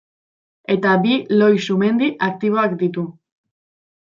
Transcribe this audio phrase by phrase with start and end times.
[0.75, 3.05] Eta bi lohi-sumendi aktiboak ditu.